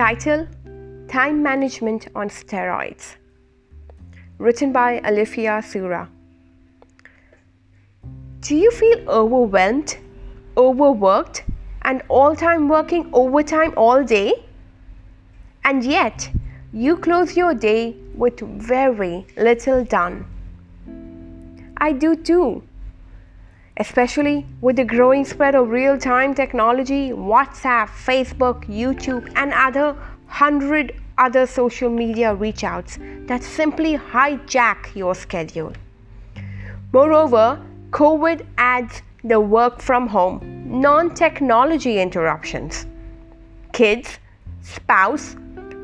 [0.00, 0.46] Title
[1.08, 3.16] Time Management on Steroids.
[4.38, 6.08] Written by Alifia Sura.
[8.40, 9.98] Do you feel overwhelmed,
[10.56, 11.44] overworked,
[11.82, 14.32] and all time working overtime all day?
[15.64, 16.30] And yet,
[16.72, 20.24] you close your day with very little done.
[21.76, 22.62] I do too
[23.80, 30.94] especially with the growing spread of real time technology, WhatsApp, Facebook, YouTube, and other hundred
[31.16, 35.72] other social media reach outs that simply hijack your schedule.
[36.92, 40.40] Moreover, COVID adds the work from home,
[40.80, 42.86] non technology interruptions.
[43.72, 44.18] Kids,
[44.60, 45.36] spouse,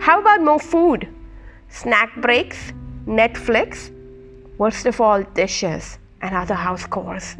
[0.00, 1.08] how about more food?
[1.68, 2.72] Snack breaks,
[3.06, 3.90] Netflix,
[4.58, 7.36] worst of all, dishes and other house chores.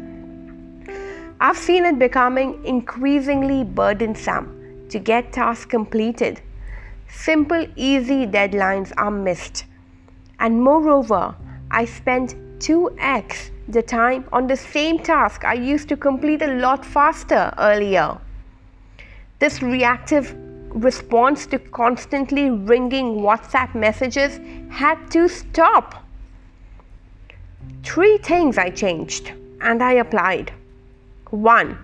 [1.41, 6.41] I've seen it becoming increasingly burdensome to get tasks completed.
[7.09, 9.65] Simple, easy deadlines are missed.
[10.39, 11.35] And moreover,
[11.71, 16.85] I spend 2x the time on the same task I used to complete a lot
[16.85, 18.17] faster earlier.
[19.39, 20.33] This reactive
[20.69, 24.39] response to constantly ringing WhatsApp messages
[24.69, 26.03] had to stop.
[27.83, 30.53] Three things I changed and I applied.
[31.31, 31.77] 1.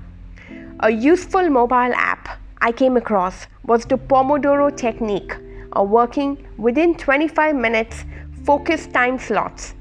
[0.82, 5.36] A useful mobile app I came across was the Pomodoro technique,
[5.74, 8.06] a working within 25 minutes
[8.44, 9.74] focused time slots,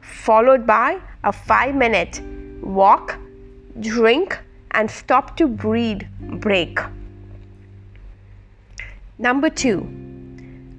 [0.00, 2.20] followed by a 5 minute
[2.62, 3.18] walk,
[3.80, 4.38] drink,
[4.72, 6.78] and stop to breathe break.
[9.18, 10.04] Number 2.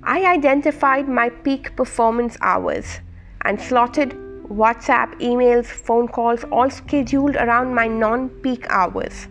[0.03, 2.99] I identified my peak performance hours
[3.41, 4.15] and slotted
[4.49, 9.27] WhatsApp, emails, phone calls, all scheduled around my non peak hours.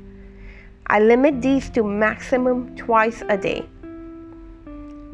[0.88, 3.66] I limit these to maximum twice a day.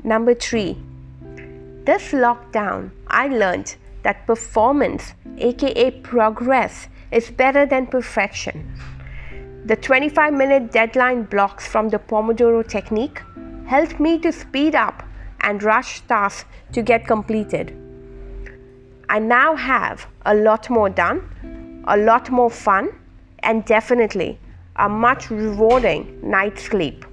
[0.04, 0.76] Number three,
[1.84, 8.72] this lockdown, I learned that performance, aka progress, is better than perfection.
[9.64, 13.22] The 25 minute deadline blocks from the Pomodoro technique
[13.66, 15.04] helped me to speed up
[15.40, 17.76] and rush tasks to get completed.
[19.12, 22.88] I now have a lot more done, a lot more fun,
[23.40, 24.38] and definitely
[24.76, 27.04] a much rewarding night's sleep.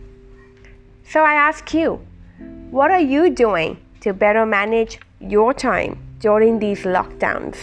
[1.04, 2.00] So I ask you,
[2.72, 7.58] what are you doing to better manage your time during these lockdowns?